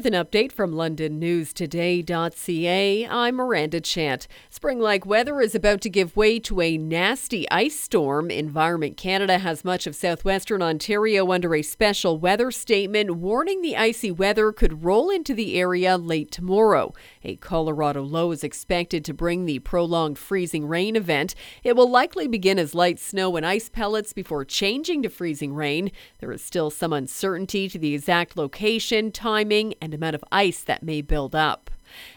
With 0.00 0.14
an 0.14 0.24
update 0.24 0.50
from 0.50 0.72
LondonNewsToday.ca, 0.72 3.06
I'm 3.06 3.34
Miranda 3.34 3.82
Chant. 3.82 4.26
Spring 4.48 4.80
like 4.80 5.04
weather 5.04 5.42
is 5.42 5.54
about 5.54 5.82
to 5.82 5.90
give 5.90 6.16
way 6.16 6.38
to 6.38 6.62
a 6.62 6.78
nasty 6.78 7.46
ice 7.50 7.78
storm. 7.78 8.30
Environment 8.30 8.96
Canada 8.96 9.36
has 9.36 9.62
much 9.62 9.86
of 9.86 9.94
southwestern 9.94 10.62
Ontario 10.62 11.30
under 11.30 11.54
a 11.54 11.60
special 11.60 12.16
weather 12.16 12.50
statement 12.50 13.16
warning 13.16 13.60
the 13.60 13.76
icy 13.76 14.10
weather 14.10 14.52
could 14.52 14.84
roll 14.84 15.10
into 15.10 15.34
the 15.34 15.60
area 15.60 15.98
late 15.98 16.30
tomorrow. 16.30 16.94
A 17.22 17.36
Colorado 17.36 18.02
low 18.02 18.30
is 18.30 18.42
expected 18.42 19.04
to 19.04 19.12
bring 19.12 19.44
the 19.44 19.58
prolonged 19.58 20.16
freezing 20.16 20.66
rain 20.66 20.96
event. 20.96 21.34
It 21.62 21.76
will 21.76 21.90
likely 21.90 22.26
begin 22.26 22.58
as 22.58 22.74
light 22.74 22.98
snow 22.98 23.36
and 23.36 23.44
ice 23.44 23.68
pellets 23.68 24.14
before 24.14 24.46
changing 24.46 25.02
to 25.02 25.10
freezing 25.10 25.52
rain. 25.52 25.92
There 26.20 26.32
is 26.32 26.42
still 26.42 26.70
some 26.70 26.94
uncertainty 26.94 27.68
to 27.68 27.78
the 27.78 27.92
exact 27.92 28.38
location, 28.38 29.12
timing, 29.12 29.74
and 29.82 29.89
amount 29.94 30.14
of 30.14 30.24
ice 30.30 30.62
that 30.62 30.82
may 30.82 31.02
build 31.02 31.34
up. 31.34 31.70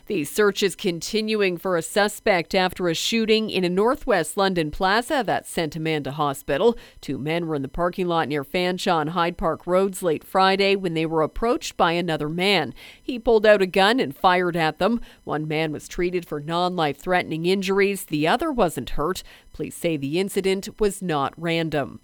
The 0.08 0.24
search 0.26 0.62
is 0.62 0.76
continuing 0.76 1.58
for 1.58 1.78
a 1.78 1.82
suspect 1.82 2.54
after 2.54 2.88
a 2.88 2.94
shooting 2.94 3.50
in 3.50 3.64
a 3.64 3.70
northwest 3.70 4.38
London 4.38 4.72
plaza 4.72 5.24
that 5.26 5.48
sent 5.48 5.76
a 5.76 5.80
man 5.80 6.04
to 6.04 6.12
hospital. 6.12 6.78
Two 7.02 7.18
men 7.18 7.48
were 7.48 7.56
in 7.56 7.62
the 7.62 7.68
parking 7.68 8.08
lot 8.08 8.28
near 8.28 8.44
Fanshawe 8.44 9.02
and 9.02 9.10
Hyde 9.12 9.38
Park 9.38 9.66
Roads 9.66 10.04
late 10.04 10.24
Friday 10.24 10.76
when 10.76 10.94
they 10.94 11.06
were 11.06 11.22
approached 11.22 11.78
by 11.78 11.94
another 11.94 12.30
man. 12.30 12.74
He 13.02 13.18
pulled 13.18 13.46
out 13.46 13.62
a 13.62 13.68
gun 13.68 14.00
and 14.00 14.16
fired 14.16 14.56
at 14.56 14.80
them. 14.80 15.02
One 15.24 15.48
man 15.48 15.72
was 15.72 15.88
treated 15.88 16.26
for 16.26 16.40
non 16.40 16.76
life 16.76 16.98
threatening 16.98 17.46
injuries, 17.46 18.06
the 18.06 18.28
other 18.28 18.52
wasn't 18.52 18.92
hurt. 18.92 19.24
Police 19.54 19.76
say 19.76 19.98
the 19.98 20.20
incident 20.20 20.80
was 20.80 21.02
not 21.02 21.34
random. 21.38 22.00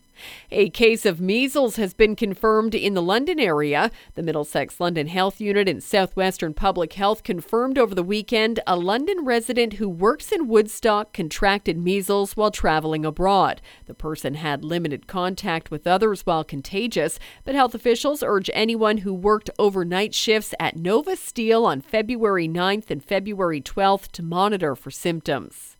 A 0.52 0.70
case 0.70 1.05
of 1.05 1.22
measles 1.22 1.76
has 1.76 1.94
been 1.94 2.16
confirmed 2.16 2.76
in 2.76 2.94
the 2.94 3.02
London 3.02 3.40
area. 3.40 3.91
The 4.16 4.23
Middlesex 4.23 4.80
London 4.80 5.08
Health 5.08 5.40
Unit 5.40 5.68
and 5.68 5.84
Southwestern 5.84 6.54
Public 6.54 6.94
Health 6.94 7.23
confirmed 7.23 7.77
over 7.77 7.96
the 7.96 8.04
weekend 8.04 8.60
a 8.68 8.76
London 8.76 9.26
resident 9.26 9.74
who 9.74 9.90
works 9.90 10.32
in 10.32 10.48
Woodstock 10.48 11.13
contracted 11.13 11.77
measles 11.77 12.35
while 12.35 12.52
traveling 12.52 13.05
abroad. 13.05 13.62
The 13.85 13.93
person 13.93 14.35
had 14.35 14.63
limited 14.63 15.08
contact 15.08 15.71
with 15.71 15.88
others 15.88 16.26
while 16.26 16.43
contagious, 16.43 17.20
but 17.43 17.55
health 17.55 17.76
officials 17.76 18.24
urge 18.24 18.49
anyone 18.54 18.99
who 18.99 19.13
worked 19.13 19.49
overnight 19.58 20.13
shifts 20.13 20.54
at 20.60 20.76
Nova 20.76 21.15
Steel 21.15 21.65
on 21.65 21.82
February 21.82 22.48
9th 22.48 22.90
and 22.90 23.04
February 23.04 23.62
12th 23.62 24.12
to 24.13 24.24
monitor 24.24 24.76
for 24.76 24.91
symptoms. 24.91 25.77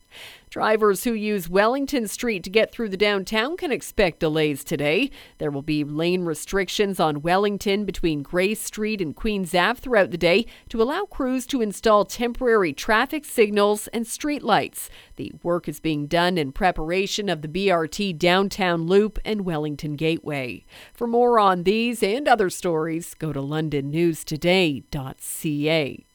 Drivers 0.50 1.04
who 1.04 1.12
use 1.12 1.48
Wellington 1.48 2.08
Street 2.08 2.42
to 2.42 2.50
get 2.50 2.72
through 2.72 2.88
the 2.88 2.96
downtown 2.96 3.56
can 3.56 3.70
expect 3.70 4.18
delays 4.18 4.64
today. 4.64 5.08
There 5.38 5.50
will 5.50 5.62
be 5.62 5.84
lane 5.84 6.24
restrictions 6.24 6.98
on 6.98 7.22
Wellington 7.22 7.84
between 7.84 8.22
Grey 8.22 8.54
Street 8.54 9.00
and 9.00 9.14
Queens 9.14 9.54
Ave 9.54 9.78
throughout 9.78 10.10
the 10.10 10.18
day 10.18 10.46
to 10.70 10.82
allow 10.82 11.04
crews 11.04 11.46
to 11.46 11.60
install 11.60 12.04
temporary 12.04 12.72
traffic 12.72 13.24
signals 13.24 13.86
and 13.88 14.06
street 14.06 14.42
lights. 14.42 14.90
The 15.14 15.32
work 15.44 15.68
is 15.68 15.78
being 15.78 16.08
done 16.08 16.36
in 16.36 16.50
preparation 16.50 17.28
of 17.28 17.42
the 17.42 17.48
BRT 17.48 18.18
downtown 18.18 18.88
loop 18.88 19.20
and 19.24 19.42
Wellington 19.42 19.94
Gateway. 19.94 20.64
For 20.92 21.06
more 21.06 21.38
on 21.38 21.62
these 21.62 22.02
and 22.02 22.26
other 22.26 22.50
stories, 22.50 23.14
go 23.14 23.32
to 23.32 23.40
londonnewstoday.ca. 23.40 26.09